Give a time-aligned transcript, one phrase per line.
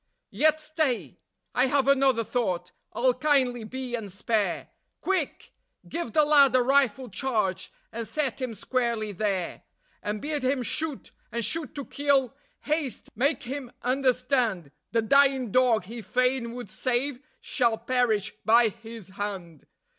[0.31, 1.19] Yet stay!
[1.53, 2.71] I have another thought.
[2.91, 5.53] I'll kindly be, and spare; Quick!
[5.87, 9.61] give the lad a rifle charged, and set him squarely there,
[10.01, 12.33] And bid him shoot, and shoot to kill.
[12.61, 13.11] Haste!
[13.13, 19.67] Make him understand The dying dog he fain would save shall perish by his hand.